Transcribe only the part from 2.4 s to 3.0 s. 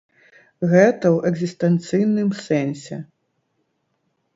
сэнсе.